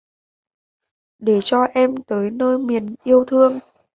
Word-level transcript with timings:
Để 1.19 1.39
cho 1.43 1.63
em 1.73 1.95
tới 2.07 2.29
nơi 2.31 2.57
miền 2.57 2.95
yêu 3.03 3.25
thương 3.27 3.59